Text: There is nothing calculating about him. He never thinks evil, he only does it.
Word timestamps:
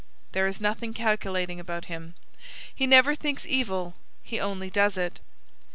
There 0.31 0.47
is 0.47 0.59
nothing 0.59 0.95
calculating 0.95 1.59
about 1.59 1.85
him. 1.85 2.15
He 2.73 2.87
never 2.87 3.13
thinks 3.13 3.45
evil, 3.45 3.93
he 4.23 4.39
only 4.39 4.71
does 4.71 4.97
it. 4.97 5.19